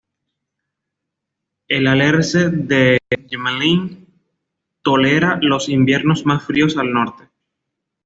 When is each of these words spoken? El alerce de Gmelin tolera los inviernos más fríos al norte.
El 1.67 1.85
alerce 1.85 2.49
de 2.49 2.97
Gmelin 3.11 4.07
tolera 4.81 5.37
los 5.43 5.69
inviernos 5.69 6.25
más 6.25 6.43
fríos 6.43 6.75
al 6.75 6.91
norte. 6.91 7.25